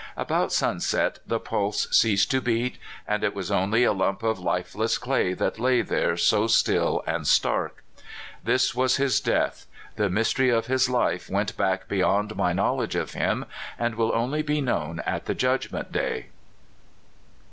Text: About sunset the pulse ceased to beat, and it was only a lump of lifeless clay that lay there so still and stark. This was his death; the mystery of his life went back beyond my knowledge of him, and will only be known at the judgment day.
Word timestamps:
About 0.17 0.51
sunset 0.51 1.19
the 1.27 1.39
pulse 1.39 1.87
ceased 1.95 2.31
to 2.31 2.41
beat, 2.41 2.79
and 3.07 3.23
it 3.23 3.35
was 3.35 3.51
only 3.51 3.83
a 3.83 3.93
lump 3.93 4.23
of 4.23 4.39
lifeless 4.39 4.97
clay 4.97 5.33
that 5.35 5.59
lay 5.59 5.83
there 5.83 6.17
so 6.17 6.47
still 6.47 7.03
and 7.05 7.27
stark. 7.27 7.83
This 8.43 8.73
was 8.73 8.95
his 8.97 9.21
death; 9.21 9.67
the 9.97 10.09
mystery 10.09 10.49
of 10.49 10.65
his 10.65 10.89
life 10.89 11.29
went 11.29 11.55
back 11.55 11.87
beyond 11.87 12.35
my 12.35 12.51
knowledge 12.51 12.95
of 12.95 13.13
him, 13.13 13.45
and 13.77 13.93
will 13.93 14.11
only 14.15 14.41
be 14.41 14.59
known 14.59 15.01
at 15.01 15.25
the 15.25 15.35
judgment 15.35 15.91
day. 15.91 16.29